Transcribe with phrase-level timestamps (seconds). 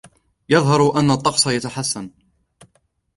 [0.49, 2.09] يظهر أن الطقس يتحسن.